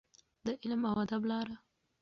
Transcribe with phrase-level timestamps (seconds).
[0.45, 1.55] د علم او ادب لاره.